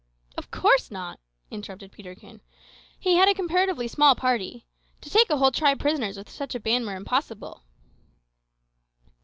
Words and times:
"Of 0.35 0.49
course 0.49 0.89
not," 0.89 1.19
interrupted 1.51 1.91
Peterkin; 1.91 2.41
"he 2.99 3.17
had 3.17 3.29
a 3.29 3.35
comparatively 3.35 3.87
small 3.87 4.15
party. 4.15 4.65
To 5.01 5.11
take 5.11 5.29
a 5.29 5.37
whole 5.37 5.51
tribe 5.51 5.79
prisoners 5.79 6.17
with 6.17 6.27
such 6.27 6.55
a 6.55 6.59
band 6.59 6.87
were 6.87 6.95
impossible." 6.95 7.61